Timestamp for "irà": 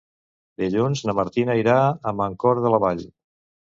1.61-1.77